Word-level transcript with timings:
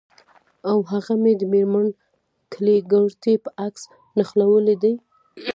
او 0.69 0.77
هغه 0.91 1.13
مې 1.21 1.33
د 1.37 1.41
میرمن 1.53 1.87
کلیګرتي 2.53 3.33
په 3.43 3.49
عکس 3.65 3.83
نښلولي 4.17 4.75
دي 4.83 4.93